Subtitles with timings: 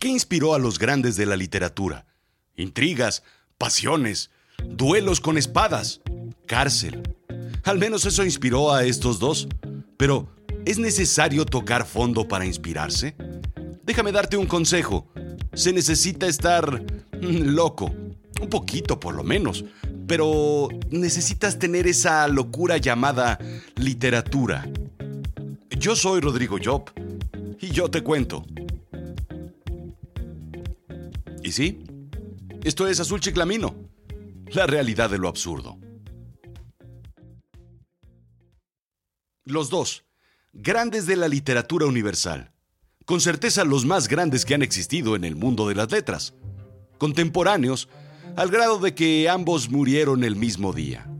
[0.00, 2.06] ¿Qué inspiró a los grandes de la literatura?
[2.56, 3.22] Intrigas,
[3.58, 4.30] pasiones,
[4.66, 6.00] duelos con espadas,
[6.46, 7.02] cárcel.
[7.64, 9.46] Al menos eso inspiró a estos dos.
[9.98, 10.26] Pero,
[10.64, 13.14] ¿es necesario tocar fondo para inspirarse?
[13.84, 15.06] Déjame darte un consejo.
[15.52, 16.82] Se necesita estar
[17.20, 17.94] mm, loco,
[18.40, 19.66] un poquito por lo menos,
[20.06, 23.38] pero necesitas tener esa locura llamada
[23.76, 24.66] literatura.
[25.78, 26.90] Yo soy Rodrigo Job
[27.60, 28.46] y yo te cuento.
[31.50, 31.82] ¿Y sí?
[32.62, 33.74] Esto es Azul Chiclamino,
[34.52, 35.80] la realidad de lo absurdo.
[39.44, 40.04] Los dos,
[40.52, 42.52] grandes de la literatura universal,
[43.04, 46.34] con certeza los más grandes que han existido en el mundo de las letras,
[46.98, 47.88] contemporáneos,
[48.36, 51.10] al grado de que ambos murieron el mismo día.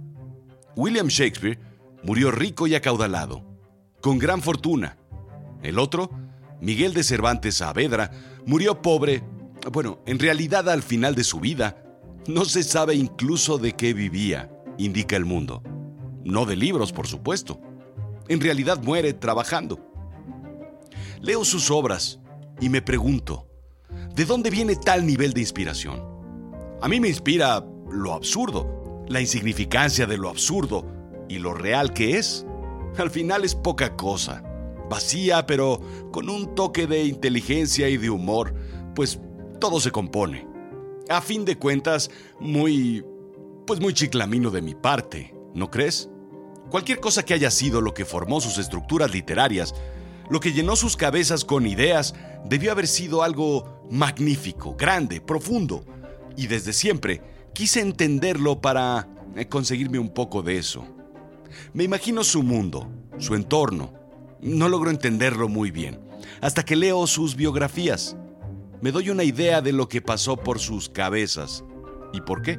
[0.77, 1.59] William Shakespeare
[2.05, 3.45] murió rico y acaudalado,
[4.01, 4.97] con gran fortuna.
[5.60, 6.09] El otro,
[6.60, 8.12] Miguel de Cervantes Saavedra,
[8.47, 9.24] murió pobre,
[9.73, 11.83] bueno, en realidad al final de su vida,
[12.27, 15.63] no se sabe incluso de qué vivía, indica el mundo.
[16.25, 17.61] No de libros, por supuesto
[18.30, 19.80] en realidad muere trabajando.
[21.21, 22.21] Leo sus obras
[22.61, 23.49] y me pregunto,
[24.15, 26.01] ¿de dónde viene tal nivel de inspiración?
[26.80, 30.87] A mí me inspira lo absurdo, la insignificancia de lo absurdo
[31.29, 32.47] y lo real que es.
[32.99, 34.45] Al final es poca cosa,
[34.89, 35.80] vacía pero
[36.13, 38.55] con un toque de inteligencia y de humor,
[38.95, 39.19] pues
[39.61, 40.47] todo se compone.
[41.09, 43.05] A fin de cuentas, muy...
[43.67, 46.09] pues muy chiclamino de mi parte, ¿no crees?
[46.71, 49.75] Cualquier cosa que haya sido lo que formó sus estructuras literarias,
[50.30, 55.85] lo que llenó sus cabezas con ideas, debió haber sido algo magnífico, grande, profundo.
[56.37, 60.85] Y desde siempre quise entenderlo para eh, conseguirme un poco de eso.
[61.73, 63.93] Me imagino su mundo, su entorno.
[64.41, 66.00] No logro entenderlo muy bien,
[66.41, 68.17] hasta que leo sus biografías.
[68.81, 71.65] Me doy una idea de lo que pasó por sus cabezas
[72.15, 72.59] y por qué.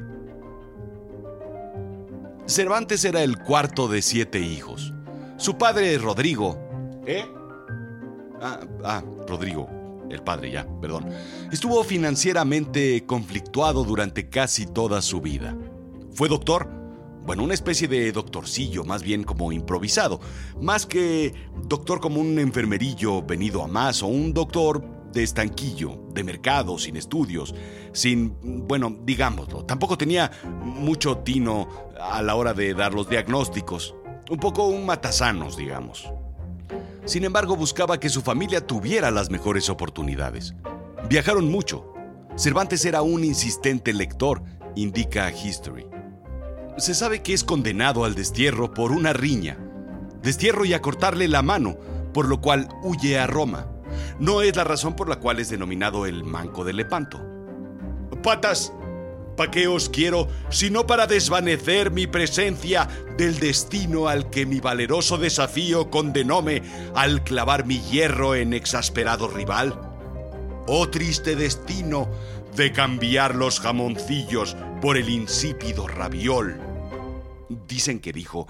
[2.46, 4.92] Cervantes era el cuarto de siete hijos.
[5.36, 6.58] Su padre, Rodrigo.
[7.06, 7.24] ¿Eh?
[8.40, 9.68] Ah, ah, Rodrigo,
[10.10, 11.08] el padre ya, perdón.
[11.50, 15.56] Estuvo financieramente conflictuado durante casi toda su vida.
[16.12, 16.68] Fue doctor,
[17.24, 20.20] bueno, una especie de doctorcillo, más bien como improvisado,
[20.60, 21.34] más que
[21.66, 26.96] doctor como un enfermerillo venido a más o un doctor de estanquillo, de mercado, sin
[26.96, 27.54] estudios,
[27.92, 28.36] sin,
[28.66, 30.30] bueno, digámoslo, tampoco tenía
[30.62, 31.68] mucho tino
[32.00, 33.94] a la hora de dar los diagnósticos,
[34.30, 36.10] un poco un matasanos, digamos.
[37.04, 40.54] Sin embargo, buscaba que su familia tuviera las mejores oportunidades.
[41.08, 41.92] Viajaron mucho.
[42.36, 44.42] Cervantes era un insistente lector,
[44.76, 45.86] indica History.
[46.78, 49.58] Se sabe que es condenado al destierro por una riña.
[50.22, 51.76] Destierro y a cortarle la mano,
[52.14, 53.71] por lo cual huye a Roma
[54.18, 57.20] no es la razón por la cual es denominado el manco de Lepanto.
[58.22, 58.72] Patas,
[59.36, 65.18] ¿para qué os quiero sino para desvanecer mi presencia del destino al que mi valeroso
[65.18, 66.62] desafío condenóme
[66.94, 69.78] al clavar mi hierro en exasperado rival?
[70.66, 72.08] Oh triste destino
[72.54, 76.60] de cambiar los jamoncillos por el insípido raviol.
[77.66, 78.46] Dicen que dijo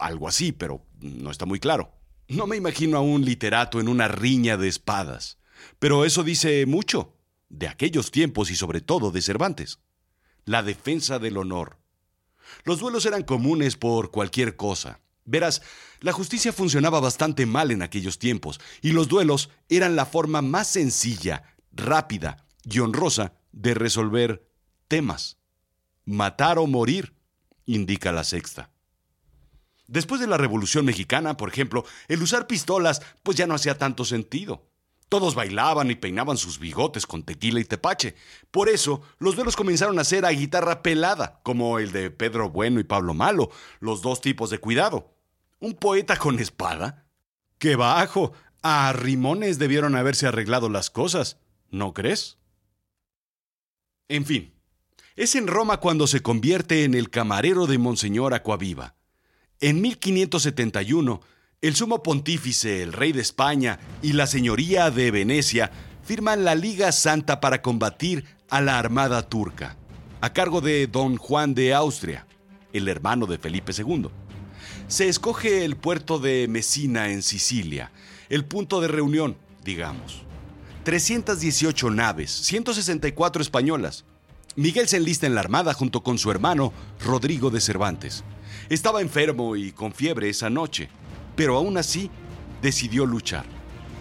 [0.00, 1.99] algo así, pero no está muy claro.
[2.30, 5.38] No me imagino a un literato en una riña de espadas,
[5.80, 7.16] pero eso dice mucho
[7.48, 9.80] de aquellos tiempos y sobre todo de Cervantes.
[10.44, 11.78] La defensa del honor.
[12.62, 15.00] Los duelos eran comunes por cualquier cosa.
[15.24, 15.60] Verás,
[15.98, 20.68] la justicia funcionaba bastante mal en aquellos tiempos, y los duelos eran la forma más
[20.68, 24.48] sencilla, rápida y honrosa de resolver
[24.86, 25.38] temas.
[26.04, 27.12] Matar o morir,
[27.66, 28.70] indica la sexta.
[29.90, 34.04] Después de la Revolución Mexicana, por ejemplo, el usar pistolas pues ya no hacía tanto
[34.04, 34.62] sentido.
[35.08, 38.14] Todos bailaban y peinaban sus bigotes con tequila y tepache.
[38.52, 42.78] Por eso, los duelos comenzaron a ser a guitarra pelada, como el de Pedro Bueno
[42.78, 43.50] y Pablo Malo,
[43.80, 45.12] los dos tipos de cuidado.
[45.58, 47.06] ¿Un poeta con espada?
[47.58, 48.32] ¡Qué bajo!
[48.62, 51.38] A Rimones debieron haberse arreglado las cosas,
[51.70, 52.38] ¿no crees?
[54.06, 54.54] En fin,
[55.16, 58.99] es en Roma cuando se convierte en el camarero de Monseñor Acuaviva
[59.60, 61.20] en 1571,
[61.60, 65.70] el sumo pontífice, el rey de España y la señoría de Venecia
[66.02, 69.76] firman la Liga Santa para combatir a la armada turca,
[70.22, 72.26] a cargo de don Juan de Austria,
[72.72, 74.08] el hermano de Felipe II.
[74.88, 77.92] Se escoge el puerto de Messina en Sicilia,
[78.30, 80.22] el punto de reunión, digamos.
[80.84, 84.06] 318 naves, 164 españolas.
[84.56, 86.72] Miguel se enlista en la armada junto con su hermano
[87.04, 88.24] Rodrigo de Cervantes.
[88.68, 90.88] Estaba enfermo y con fiebre esa noche,
[91.36, 92.10] pero aún así
[92.60, 93.44] decidió luchar.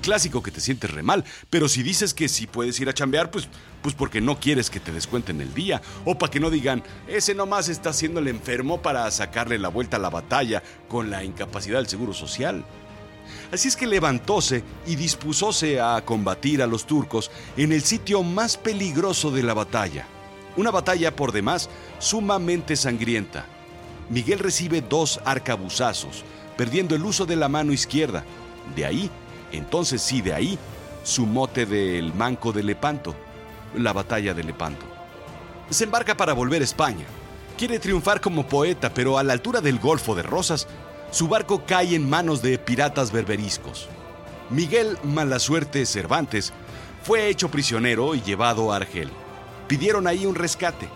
[0.02, 3.30] Clásico que te sientes re mal, pero si dices que si puedes ir a chambear,
[3.30, 3.48] pues,
[3.84, 7.36] pues porque no quieres que te descuenten el día, o para que no digan, ese
[7.36, 11.78] nomás está haciendo el enfermo para sacarle la vuelta a la batalla con la incapacidad
[11.78, 12.66] del seguro social.
[13.52, 18.58] Así es que levantóse y dispusóse a combatir a los turcos en el sitio más
[18.58, 20.08] peligroso de la batalla.
[20.60, 21.70] Una batalla por demás
[22.00, 23.46] sumamente sangrienta.
[24.10, 26.26] Miguel recibe dos arcabuzazos,
[26.58, 28.26] perdiendo el uso de la mano izquierda.
[28.76, 29.10] De ahí,
[29.54, 30.60] entonces sí, de ahí,
[31.02, 33.16] su mote del Manco de Lepanto,
[33.74, 34.86] la batalla de Lepanto.
[35.70, 37.06] Se embarca para volver a España.
[37.58, 40.68] Quiere triunfar como poeta, pero a la altura del Golfo de Rosas
[41.10, 43.88] su barco cae en manos de piratas berberiscos.
[44.50, 46.52] Miguel Malasuerte Cervantes
[47.02, 49.10] fue hecho prisionero y llevado a Argel.
[49.70, 50.90] Pidieron ahí un rescate.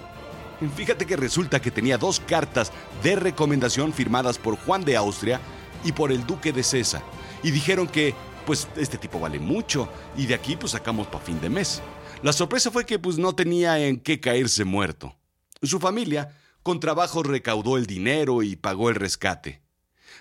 [0.76, 2.72] Fíjate que resulta que tenía dos cartas
[3.04, 5.40] de recomendación firmadas por Juan de Austria
[5.84, 7.04] y por el duque de Cesa.
[7.44, 8.16] Y dijeron que,
[8.48, 9.88] pues, este tipo vale mucho
[10.18, 11.84] y de aquí pues sacamos para fin de mes.
[12.24, 15.16] La sorpresa fue que pues no tenía en qué caerse muerto.
[15.62, 19.62] Su familia, con trabajo, recaudó el dinero y pagó el rescate.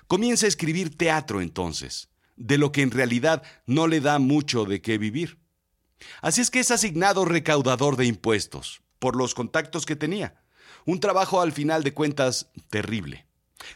[0.09, 4.83] Comienza a escribir teatro entonces, de lo que en realidad no le da mucho de
[4.83, 5.42] qué vivir.
[6.21, 10.43] Así es que es asignado recaudador de impuestos, por los contactos que tenía.
[10.85, 13.27] Un trabajo al final de cuentas terrible.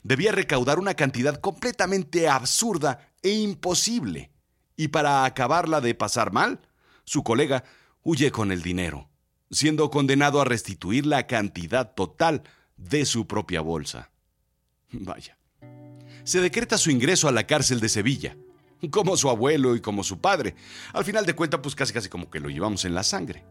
[0.03, 4.33] Debía recaudar una cantidad completamente absurda e imposible.
[4.77, 6.61] Y para acabarla de pasar mal,
[7.05, 7.65] su colega
[8.03, 9.09] huye con el dinero,
[9.51, 12.43] siendo condenado a restituir la cantidad total
[12.77, 14.11] de su propia bolsa.
[14.91, 15.37] Vaya
[16.27, 18.37] se decreta su ingreso a la cárcel de Sevilla,
[18.91, 20.55] como su abuelo y como su padre.
[20.93, 23.45] Al final de cuentas, pues casi casi como que lo llevamos en la sangre.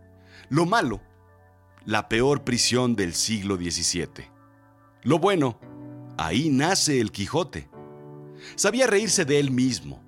[0.50, 1.02] Lo malo,
[1.86, 4.30] la peor prisión del siglo XVII.
[5.04, 5.60] Lo bueno,
[6.18, 7.70] ahí nace el Quijote.
[8.56, 10.04] Sabía reírse de él mismo,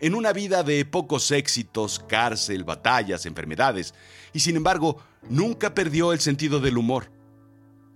[0.00, 3.94] en una vida de pocos éxitos, cárcel, batallas, enfermedades,
[4.32, 7.10] y sin embargo, nunca perdió el sentido del humor.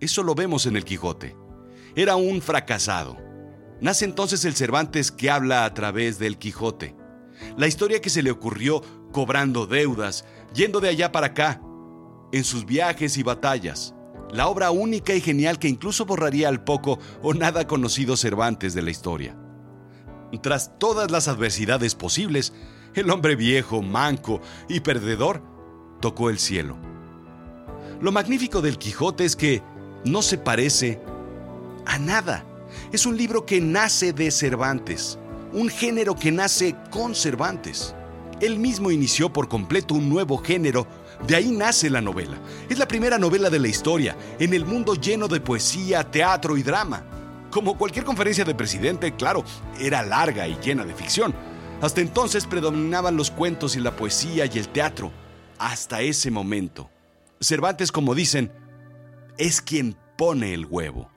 [0.00, 1.37] Eso lo vemos en el Quijote.
[1.94, 3.17] Era un fracasado,
[3.81, 6.96] Nace entonces el Cervantes que habla a través del Quijote.
[7.56, 8.82] La historia que se le ocurrió
[9.12, 10.25] cobrando deudas,
[10.55, 11.61] yendo de allá para acá,
[12.32, 13.94] en sus viajes y batallas.
[14.31, 18.82] La obra única y genial que incluso borraría al poco o nada conocido Cervantes de
[18.82, 19.37] la historia.
[20.43, 22.52] Tras todas las adversidades posibles,
[22.94, 25.43] el hombre viejo, manco y perdedor
[26.00, 26.76] tocó el cielo.
[28.00, 29.62] Lo magnífico del Quijote es que
[30.05, 31.00] no se parece
[31.87, 32.44] a nada
[32.93, 35.19] es un libro que nace de Cervantes,
[35.53, 37.94] un género que nace con Cervantes.
[38.41, 40.87] Él mismo inició por completo un nuevo género,
[41.27, 42.38] de ahí nace la novela.
[42.69, 46.62] Es la primera novela de la historia, en el mundo lleno de poesía, teatro y
[46.62, 47.05] drama.
[47.50, 49.44] Como cualquier conferencia de presidente, claro,
[49.81, 51.35] era larga y llena de ficción.
[51.81, 55.11] Hasta entonces predominaban los cuentos y la poesía y el teatro.
[55.59, 56.91] Hasta ese momento.
[57.41, 58.53] Cervantes, como dicen,
[59.38, 61.11] es quien pone el huevo.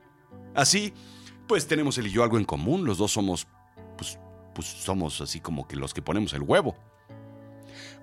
[0.54, 0.92] Así,
[1.50, 2.84] pues tenemos él y yo algo en común.
[2.84, 3.48] Los dos somos,
[3.98, 4.20] pues,
[4.54, 6.76] pues somos así como que los que ponemos el huevo.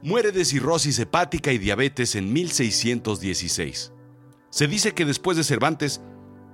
[0.02, 3.94] Muere de cirrosis hepática y diabetes en 1616.
[4.50, 6.02] Se dice que después de Cervantes,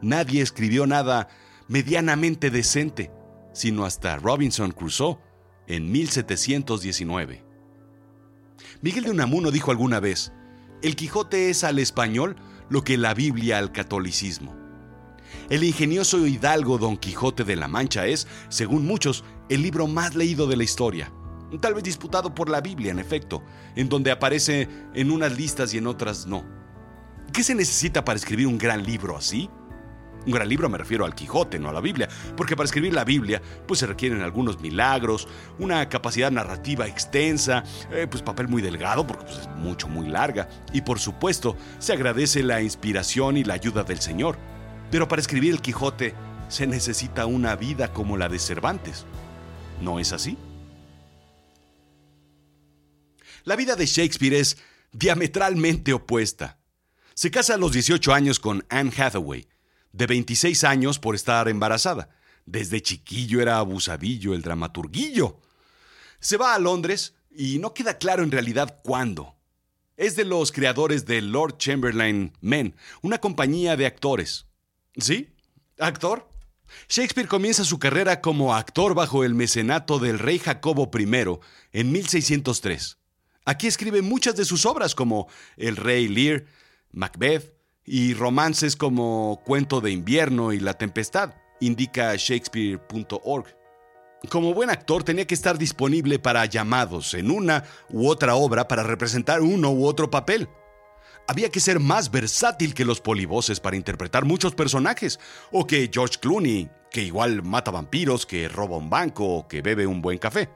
[0.04, 1.30] nadie escribió nada
[1.68, 3.10] medianamente decente,
[3.54, 5.18] sino hasta Robinson Crusoe
[5.66, 7.44] en 1719.
[8.84, 10.31] Miguel de Unamuno dijo alguna vez,
[10.84, 12.36] el Quijote es al español
[12.70, 14.62] lo que la Biblia al catolicismo.
[15.50, 20.48] El ingenioso hidalgo Don Quijote de la Mancha es, según muchos, el libro más leído
[20.48, 21.12] de la historia.
[21.62, 23.44] Tal vez disputado por la Biblia, en efecto,
[23.75, 26.44] en donde aparece en unas listas y en otras no.
[27.32, 29.50] ¿Qué se necesita para escribir un gran libro así?
[30.25, 33.04] Un gran libro me refiero al Quijote, no a la Biblia, porque para escribir la
[33.04, 35.28] Biblia pues se requieren algunos milagros,
[35.60, 40.48] una capacidad narrativa extensa, eh, pues papel muy delgado porque pues, es mucho, muy larga,
[40.72, 44.38] y por supuesto se agradece la inspiración y la ayuda del Señor.
[44.93, 46.13] Pero para escribir el Quijote
[46.50, 49.07] se necesita una vida como la de Cervantes.
[49.81, 50.38] ¿No es así?
[53.43, 54.59] La vida de Shakespeare es
[54.91, 56.59] diametralmente opuesta.
[57.15, 59.47] Se casa a los 18 años con Anne Hathaway,
[59.93, 62.09] de 26 años por estar embarazada.
[62.45, 65.41] Desde chiquillo era abusadillo el dramaturguillo.
[66.19, 69.38] Se va a Londres y no queda claro en realidad cuándo.
[69.97, 74.45] Es de los creadores de Lord Chamberlain Men, una compañía de actores.
[74.97, 75.33] ¿Sí?
[75.79, 76.29] ¿Actor?
[76.88, 81.39] Shakespeare comienza su carrera como actor bajo el mecenato del rey Jacobo I
[81.71, 82.97] en 1603.
[83.45, 86.45] Aquí escribe muchas de sus obras como El rey Lear,
[86.91, 87.53] Macbeth
[87.85, 93.45] y romances como Cuento de invierno y La tempestad, indica shakespeare.org.
[94.29, 98.83] Como buen actor tenía que estar disponible para llamados en una u otra obra para
[98.83, 100.47] representar uno u otro papel.
[101.27, 105.20] Había que ser más versátil que los polivoces para interpretar muchos personajes,
[105.51, 109.88] o que George Clooney, que igual mata vampiros, que roba un banco o que bebe
[109.88, 110.50] un buen café.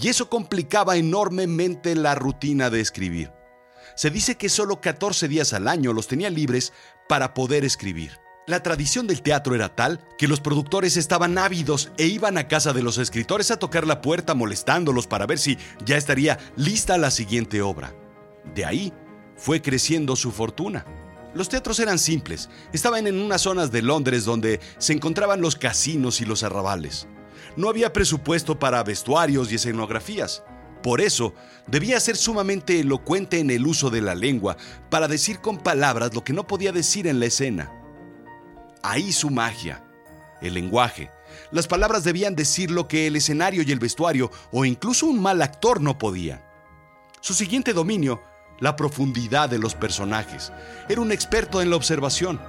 [0.00, 3.32] Y eso complicaba enormemente la rutina de escribir.
[3.96, 6.72] Se dice que solo 14 días al año los tenía libres
[7.08, 8.18] para poder escribir.
[8.46, 12.74] La tradición del teatro era tal que los productores estaban ávidos e iban a casa
[12.74, 15.56] de los escritores a tocar la puerta molestándolos para ver si
[15.86, 17.94] ya estaría lista la siguiente obra.
[18.54, 18.92] De ahí
[19.36, 20.84] fue creciendo su fortuna.
[21.34, 26.20] Los teatros eran simples, estaban en unas zonas de Londres donde se encontraban los casinos
[26.20, 27.08] y los arrabales.
[27.56, 30.44] No había presupuesto para vestuarios y escenografías.
[30.82, 31.34] Por eso,
[31.66, 34.56] debía ser sumamente elocuente en el uso de la lengua
[34.90, 37.72] para decir con palabras lo que no podía decir en la escena.
[38.82, 39.82] Ahí su magia,
[40.42, 41.10] el lenguaje.
[41.50, 45.42] Las palabras debían decir lo que el escenario y el vestuario o incluso un mal
[45.42, 46.44] actor no podían.
[47.20, 48.22] Su siguiente dominio,
[48.60, 50.52] la profundidad de los personajes.
[50.88, 52.40] Era un experto en la observación.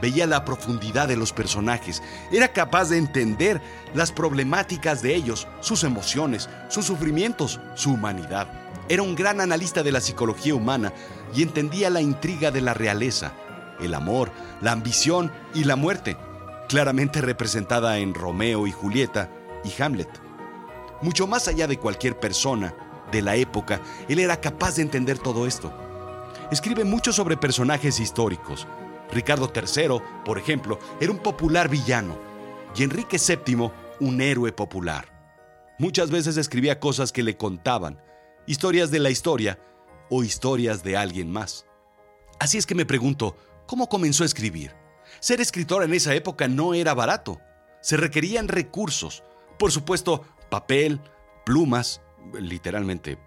[0.00, 2.02] Veía la profundidad de los personajes.
[2.30, 3.62] Era capaz de entender
[3.94, 8.46] las problemáticas de ellos, sus emociones, sus sufrimientos, su humanidad.
[8.88, 10.92] Era un gran analista de la psicología humana
[11.34, 13.32] y entendía la intriga de la realeza,
[13.80, 16.16] el amor, la ambición y la muerte,
[16.68, 19.30] claramente representada en Romeo y Julieta
[19.64, 20.08] y Hamlet.
[21.02, 22.74] Mucho más allá de cualquier persona
[23.12, 25.72] de la época, él era capaz de entender todo esto.
[26.50, 28.66] Escribe mucho sobre personajes históricos.
[29.12, 32.18] Ricardo III, por ejemplo, era un popular villano
[32.76, 33.70] y Enrique VII
[34.00, 35.12] un héroe popular.
[35.78, 38.00] Muchas veces escribía cosas que le contaban,
[38.46, 39.58] historias de la historia
[40.10, 41.66] o historias de alguien más.
[42.38, 43.36] Así es que me pregunto,
[43.66, 44.74] ¿cómo comenzó a escribir?
[45.20, 47.40] Ser escritor en esa época no era barato.
[47.80, 49.22] Se requerían recursos.
[49.58, 51.00] Por supuesto, papel,
[51.44, 52.02] plumas,
[52.34, 53.18] literalmente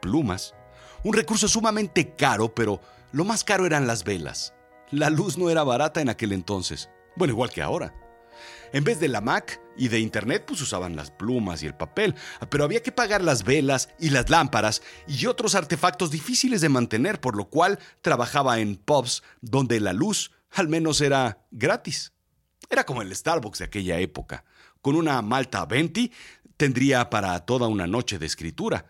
[0.00, 0.54] plumas.
[1.02, 2.80] Un recurso sumamente caro, pero
[3.12, 4.54] lo más caro eran las velas.
[4.90, 6.90] La luz no era barata en aquel entonces.
[7.16, 7.94] Bueno, igual que ahora.
[8.72, 12.14] En vez de la Mac y de Internet, pues usaban las plumas y el papel,
[12.50, 17.20] pero había que pagar las velas y las lámparas y otros artefactos difíciles de mantener,
[17.20, 22.12] por lo cual trabajaba en pubs donde la luz al menos era gratis.
[22.68, 24.44] Era como el Starbucks de aquella época.
[24.80, 26.12] Con una Malta Venti
[26.60, 28.84] tendría para toda una noche de escritura,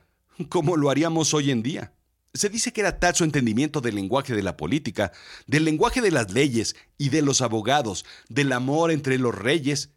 [0.49, 1.93] como lo haríamos hoy en día.
[2.35, 5.13] Se dice que era tal su entendimiento del lenguaje de la política,
[5.47, 9.91] del lenguaje de las leyes y de los abogados, del amor entre los reyes,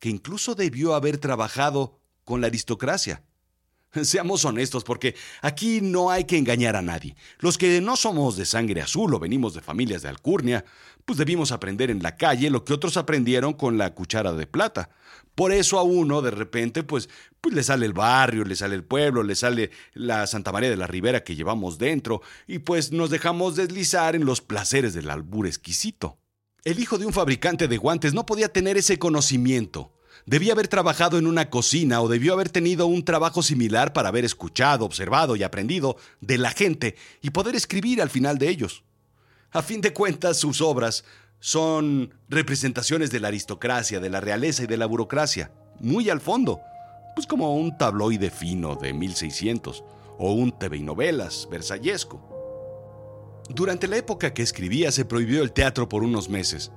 [0.00, 3.22] que incluso debió haber trabajado con la aristocracia.
[4.02, 7.16] Seamos honestos, porque aquí no hay que engañar a nadie.
[7.38, 10.64] Los que no somos de sangre azul o venimos de familias de alcurnia,
[11.04, 14.90] pues debimos aprender en la calle lo que otros aprendieron con la cuchara de plata.
[15.34, 17.08] Por eso a uno de repente pues,
[17.40, 20.76] pues le sale el barrio, le sale el pueblo, le sale la Santa María de
[20.76, 25.46] la Ribera que llevamos dentro y pues nos dejamos deslizar en los placeres del albur
[25.46, 26.18] exquisito.
[26.62, 29.92] El hijo de un fabricante de guantes no podía tener ese conocimiento.
[30.26, 34.24] Debía haber trabajado en una cocina o debió haber tenido un trabajo similar para haber
[34.24, 38.84] escuchado, observado y aprendido de la gente y poder escribir al final de ellos.
[39.52, 41.04] A fin de cuentas, sus obras
[41.40, 45.50] son representaciones de la aristocracia, de la realeza y de la burocracia,
[45.80, 46.60] muy al fondo,
[47.14, 49.82] pues como un tabloide fino de 1600
[50.18, 52.20] o un TV novelas versallesco.
[53.48, 56.70] Durante la época que escribía se prohibió el teatro por unos meses,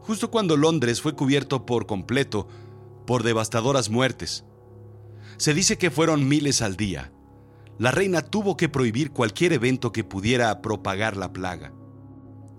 [0.00, 2.48] justo cuando Londres fue cubierto por completo
[3.06, 4.44] por devastadoras muertes.
[5.36, 7.12] Se dice que fueron miles al día.
[7.78, 11.72] La reina tuvo que prohibir cualquier evento que pudiera propagar la plaga.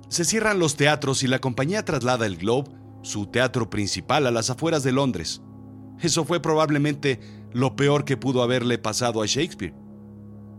[0.10, 2.70] Se cierran los teatros y la compañía traslada el Globe,
[3.02, 5.42] su teatro principal, a las afueras de Londres.
[6.02, 7.20] Eso fue probablemente
[7.54, 9.74] lo peor que pudo haberle pasado a Shakespeare.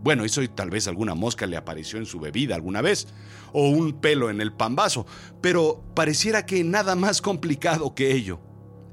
[0.03, 3.07] Bueno, eso y tal vez alguna mosca le apareció en su bebida alguna vez,
[3.53, 5.05] o un pelo en el pambazo,
[5.41, 8.39] pero pareciera que nada más complicado que ello.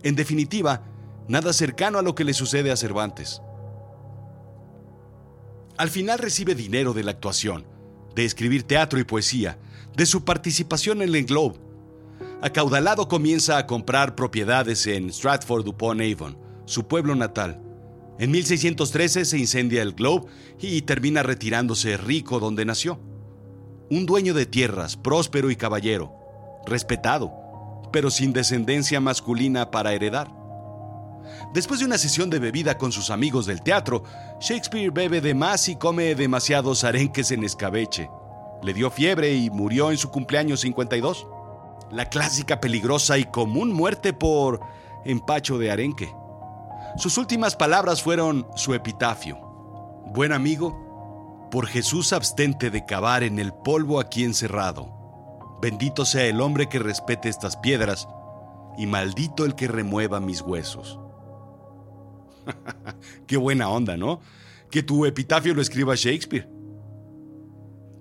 [0.04, 0.82] En definitiva,
[1.28, 3.40] nada cercano a lo que le sucede a Cervantes.
[5.78, 7.66] Al final recibe dinero de la actuación,
[8.14, 9.58] de escribir teatro y poesía,
[9.96, 11.58] de su participación en el Globe.
[12.42, 17.62] Acaudalado comienza a comprar propiedades en Stratford-upon-Avon, su pueblo natal.
[18.18, 20.26] En 1613 se incendia el Globe
[20.61, 23.00] y termina retirándose rico donde nació.
[23.90, 26.12] Un dueño de tierras, próspero y caballero,
[26.66, 27.43] respetado,
[27.94, 30.28] pero sin descendencia masculina para heredar.
[31.52, 34.02] Después de una sesión de bebida con sus amigos del teatro,
[34.40, 38.10] Shakespeare bebe de más y come demasiados arenques en escabeche.
[38.64, 41.28] Le dio fiebre y murió en su cumpleaños 52.
[41.92, 44.58] La clásica, peligrosa y común muerte por
[45.04, 46.12] empacho de arenque.
[46.96, 49.38] Sus últimas palabras fueron su epitafio.
[50.06, 54.93] Buen amigo, por Jesús abstente de cavar en el polvo aquí encerrado.
[55.61, 58.06] Bendito sea el hombre que respete estas piedras,
[58.76, 60.99] y maldito el que remueva mis huesos.
[63.26, 64.20] Qué buena onda, ¿no?
[64.70, 66.49] Que tu epitafio lo escriba Shakespeare.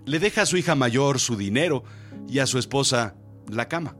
[0.05, 1.83] Le deja a su hija mayor su dinero
[2.27, 3.15] y a su esposa
[3.49, 3.95] la cama.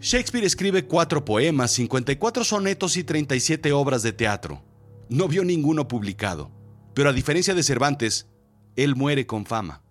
[0.00, 4.62] Shakespeare escribe cuatro poemas, 54 sonetos y 37 obras de teatro.
[5.08, 6.50] No vio ninguno publicado,
[6.94, 8.28] pero a diferencia de Cervantes,
[8.76, 9.82] él muere con fama.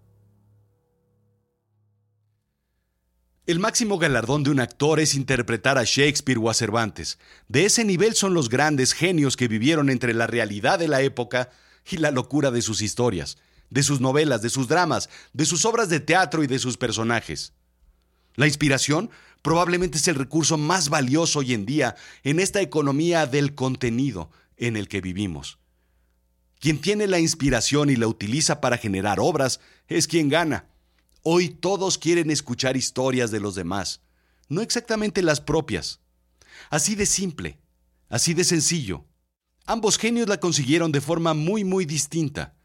[3.50, 7.18] El máximo galardón de un actor es interpretar a Shakespeare o a Cervantes.
[7.48, 11.50] De ese nivel son los grandes genios que vivieron entre la realidad de la época
[11.89, 13.39] y la locura de sus historias
[13.72, 17.53] de sus novelas, de sus dramas, de sus obras de teatro y de sus personajes.
[18.36, 19.10] La inspiración
[19.41, 24.77] probablemente es el recurso más valioso hoy en día en esta economía del contenido en
[24.77, 25.58] el que vivimos.
[26.60, 30.68] Quien tiene la inspiración y la utiliza para generar obras es quien gana.
[31.31, 34.01] Hoy todos quieren escuchar historias de los demás,
[34.48, 36.00] no exactamente las propias.
[36.71, 37.59] Así de simple,
[38.09, 39.05] así de sencillo.
[39.67, 42.55] Ambos genios la consiguieron de forma muy muy distinta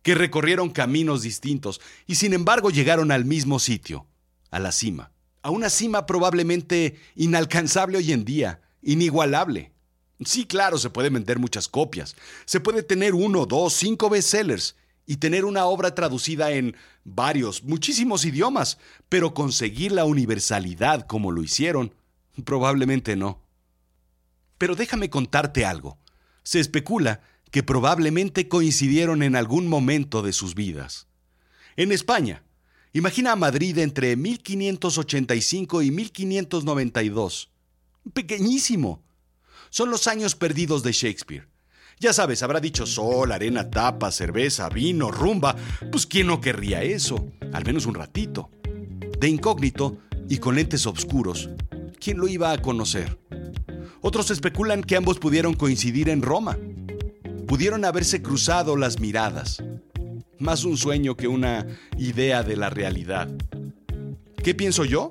[0.00, 4.06] que recorrieron caminos distintos y sin embargo llegaron al mismo sitio,
[4.50, 9.74] a la cima, a una cima probablemente inalcanzable hoy en día, inigualable.
[10.24, 14.74] Sí, claro, se puede vender muchas copias, se puede tener uno, dos, cinco bestsellers
[15.06, 21.42] y tener una obra traducida en varios, muchísimos idiomas, pero conseguir la universalidad como lo
[21.42, 21.94] hicieron,
[22.44, 23.40] probablemente no.
[24.58, 25.98] Pero déjame contarte algo.
[26.42, 27.20] Se especula
[27.50, 31.06] que probablemente coincidieron en algún momento de sus vidas.
[31.76, 32.42] En España,
[32.92, 37.50] imagina a Madrid entre 1585 y 1592.
[38.12, 39.02] Pequeñísimo.
[39.70, 41.48] Son los años perdidos de Shakespeare.
[41.98, 45.56] Ya sabes, habrá dicho sol, arena, tapa, cerveza, vino, rumba.
[45.90, 47.32] Pues ¿quién no querría eso?
[47.52, 48.50] Al menos un ratito.
[49.18, 49.98] De incógnito
[50.28, 51.48] y con lentes oscuros,
[51.98, 53.18] ¿quién lo iba a conocer?
[54.02, 56.58] Otros especulan que ambos pudieron coincidir en Roma
[57.46, 59.62] pudieron haberse cruzado las miradas.
[60.38, 63.28] Más un sueño que una idea de la realidad.
[64.42, 65.10] ¿Qué pienso yo?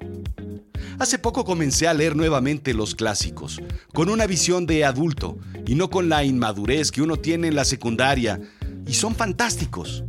[0.97, 3.61] Hace poco comencé a leer nuevamente los clásicos,
[3.93, 7.65] con una visión de adulto y no con la inmadurez que uno tiene en la
[7.65, 8.39] secundaria,
[8.87, 10.05] y son fantásticos.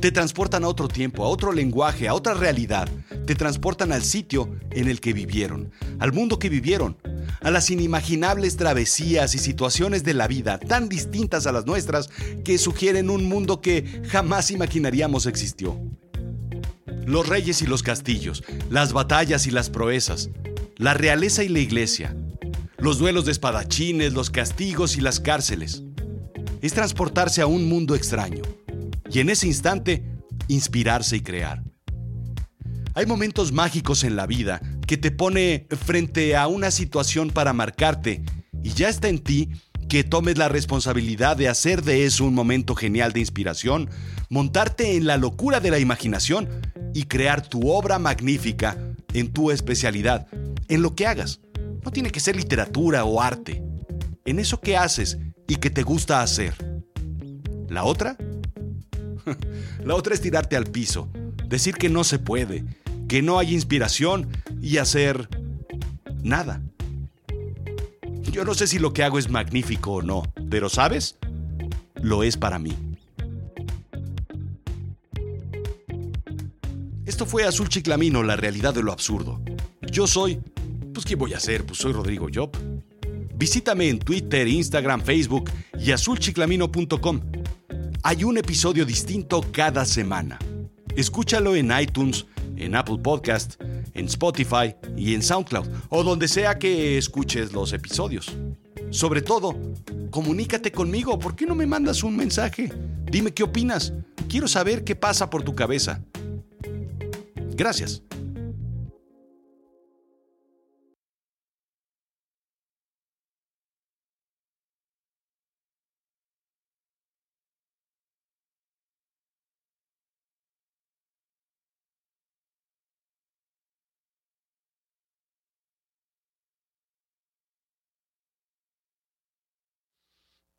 [0.00, 2.88] Te transportan a otro tiempo, a otro lenguaje, a otra realidad.
[3.26, 6.98] Te transportan al sitio en el que vivieron, al mundo que vivieron,
[7.40, 12.10] a las inimaginables travesías y situaciones de la vida tan distintas a las nuestras
[12.44, 15.80] que sugieren un mundo que jamás imaginaríamos existió.
[17.08, 20.28] Los reyes y los castillos, las batallas y las proezas,
[20.76, 22.14] la realeza y la iglesia,
[22.76, 25.84] los duelos de espadachines, los castigos y las cárceles.
[26.60, 28.42] Es transportarse a un mundo extraño
[29.10, 30.04] y en ese instante
[30.48, 31.62] inspirarse y crear.
[32.92, 38.22] Hay momentos mágicos en la vida que te pone frente a una situación para marcarte
[38.62, 39.48] y ya está en ti
[39.88, 43.88] que tomes la responsabilidad de hacer de eso un momento genial de inspiración,
[44.28, 46.50] montarte en la locura de la imaginación
[46.94, 48.76] y crear tu obra magnífica
[49.14, 50.26] en tu especialidad,
[50.68, 51.40] en lo que hagas.
[51.84, 53.62] No tiene que ser literatura o arte,
[54.24, 56.54] en eso que haces y que te gusta hacer.
[57.68, 58.16] La otra,
[59.84, 61.08] la otra es tirarte al piso,
[61.46, 62.64] decir que no se puede,
[63.08, 64.28] que no hay inspiración
[64.60, 65.28] y hacer
[66.22, 66.62] nada.
[68.30, 71.16] Yo no sé si lo que hago es magnífico o no, pero ¿sabes?
[71.94, 72.76] Lo es para mí.
[77.18, 79.40] Esto fue Azul Chiclamino, la realidad de lo absurdo.
[79.90, 80.40] Yo soy...
[80.94, 81.66] Pues ¿qué voy a hacer?
[81.66, 82.56] Pues soy Rodrigo Job.
[83.34, 85.50] Visítame en Twitter, Instagram, Facebook
[85.80, 87.20] y azulchiclamino.com.
[88.04, 90.38] Hay un episodio distinto cada semana.
[90.94, 92.24] Escúchalo en iTunes,
[92.56, 93.60] en Apple Podcast,
[93.94, 98.32] en Spotify y en SoundCloud, o donde sea que escuches los episodios.
[98.90, 99.56] Sobre todo,
[100.12, 101.18] comunícate conmigo.
[101.18, 102.72] ¿Por qué no me mandas un mensaje?
[103.10, 103.92] Dime qué opinas.
[104.28, 106.00] Quiero saber qué pasa por tu cabeza.
[107.58, 108.00] Gracias.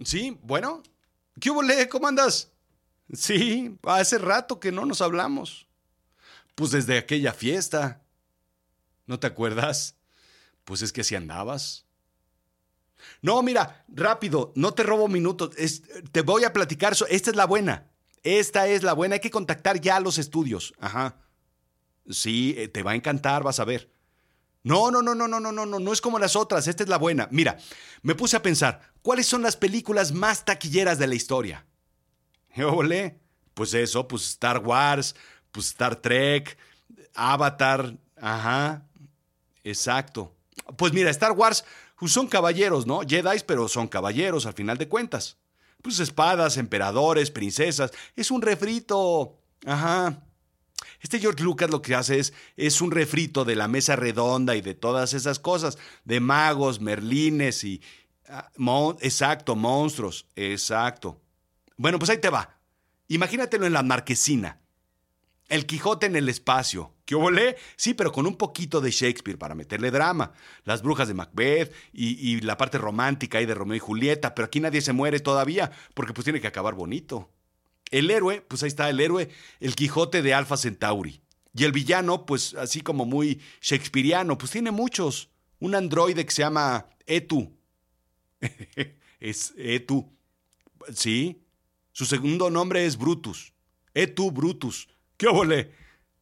[0.03, 0.83] Sí, bueno.
[1.39, 2.51] ¿Qué hubo, ¿Cómo andas?
[3.13, 5.68] Sí, hace rato que no nos hablamos.
[6.59, 8.01] Pues desde aquella fiesta.
[9.05, 9.95] ¿No te acuerdas?
[10.65, 11.85] Pues es que si andabas.
[13.21, 15.51] No, mira, rápido, no te robo minutos.
[16.11, 16.97] te voy a platicar.
[17.07, 17.89] Esta es la buena.
[18.23, 19.13] Esta es la buena.
[19.13, 20.73] Hay que contactar ya a los estudios.
[20.81, 21.21] Ajá.
[22.09, 23.89] Sí, eh, te va a encantar, vas a ver.
[24.63, 26.67] No, no, no, no, no, no, no, no, no es como las otras.
[26.67, 27.29] Esta es la buena.
[27.31, 27.57] Mira,
[28.01, 31.65] me puse a pensar, ¿cuáles son las películas más taquilleras de la historia?
[32.57, 33.21] Ole,
[33.53, 35.15] pues eso, pues Star Wars,
[35.51, 36.57] pues Star Trek,
[37.13, 38.83] Avatar, ajá,
[39.63, 40.35] exacto.
[40.77, 41.65] Pues mira, Star Wars
[41.99, 43.01] pues son caballeros, ¿no?
[43.01, 45.37] Jedi, pero son caballeros al final de cuentas.
[45.81, 47.91] Pues espadas, emperadores, princesas.
[48.15, 49.37] Es un refrito.
[49.65, 50.23] Ajá.
[51.01, 54.61] Este George Lucas lo que hace es, es un refrito de la mesa redonda y
[54.61, 57.81] de todas esas cosas, de magos, merlines y...
[58.27, 58.51] Ah,
[59.01, 61.19] exacto, monstruos, exacto.
[61.77, 62.59] Bueno, pues ahí te va.
[63.07, 64.59] Imagínatelo en la marquesina.
[65.49, 66.93] El Quijote en el espacio.
[67.05, 67.57] ¿Qué volé?
[67.75, 70.31] Sí, pero con un poquito de Shakespeare para meterle drama.
[70.63, 74.35] Las brujas de Macbeth y, la parte romántica ahí de Romeo y Julieta.
[74.35, 77.31] Pero aquí nadie se muere todavía porque pues tiene que acabar bonito.
[77.89, 81.19] El héroe, pues ahí está el héroe, el Quijote de Alfa Centauri.
[81.55, 85.31] Y el villano, pues así como muy shakespeariano, pues tiene muchos.
[85.59, 87.57] Un androide que se llama Etu.
[89.19, 90.15] es Etu.
[90.93, 91.43] Sí.
[91.91, 93.51] Su segundo nombre es Brutus.
[93.95, 94.87] Etu Brutus.
[95.19, 95.73] ¿Qué ole?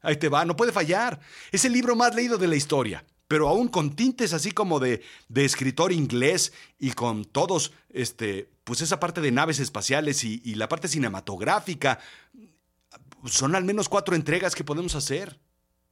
[0.02, 1.20] Ahí te va, no puede fallar.
[1.52, 5.04] Es el libro más leído de la historia, pero aún con tintes así como de,
[5.30, 10.56] de escritor inglés y con todos, este, pues esa parte de naves espaciales y, y
[10.56, 12.00] la parte cinematográfica.
[13.26, 15.40] Son al menos cuatro entregas que podemos hacer.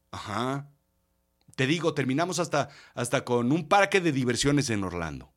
[0.09, 0.71] Ajá.
[1.55, 5.31] Te digo, terminamos hasta, hasta con un parque de diversiones en Orlando.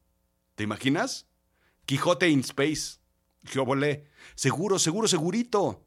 [0.54, 1.26] ¿Te imaginas?
[1.84, 3.00] Quijote in Space.
[3.42, 4.06] Yo volé.
[4.36, 5.84] Seguro, seguro, segurito.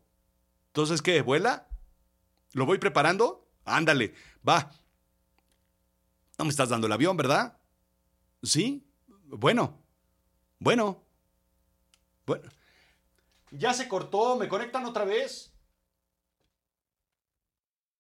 [0.68, 1.24] Entonces, ¿qué?
[1.24, 1.71] ¿Vuela?
[2.54, 3.48] ¿Lo voy preparando?
[3.66, 4.14] Ándale,
[4.48, 4.72] va.
[6.38, 7.58] No me estás dando el avión, ¿verdad?
[8.44, 8.86] Sí.
[9.28, 9.78] Bueno.
[10.60, 11.04] Bueno.
[12.26, 12.50] Bueno.
[13.52, 15.51] Ya se cortó, ¿me conectan otra vez?